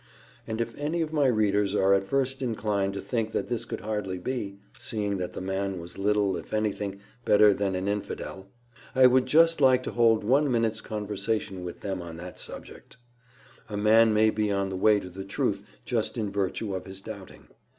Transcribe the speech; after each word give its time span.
And 0.47 0.59
if 0.59 0.75
any 0.79 1.01
of 1.03 1.13
my 1.13 1.27
readers 1.27 1.75
are 1.75 1.93
at 1.93 2.07
first 2.07 2.41
inclined 2.41 2.93
to 2.95 3.01
think 3.01 3.33
that 3.33 3.49
this 3.49 3.65
could 3.65 3.81
hardly 3.81 4.17
be, 4.17 4.57
seeing 4.79 5.17
that 5.17 5.33
the 5.33 5.41
man 5.41 5.77
was 5.79 5.95
little, 5.95 6.35
if 6.37 6.55
anything, 6.55 6.99
better 7.23 7.53
than 7.53 7.75
an 7.75 7.87
infidel, 7.87 8.49
I 8.95 9.05
would 9.05 9.27
just 9.27 9.61
like 9.61 9.83
to 9.83 9.91
hold 9.91 10.23
one 10.23 10.51
minute's 10.51 10.81
conversation 10.81 11.63
with 11.63 11.81
them 11.81 12.01
on 12.01 12.17
that 12.17 12.39
subject. 12.39 12.97
A 13.69 13.77
man 13.77 14.11
may 14.11 14.31
be 14.31 14.49
on 14.51 14.69
the 14.69 14.75
way 14.75 14.99
to 14.99 15.07
the 15.11 15.23
truth, 15.23 15.63
just 15.85 16.17
in 16.17 16.31
virtue 16.31 16.73
of 16.73 16.85
his 16.87 17.01
doubting. 17.01 17.49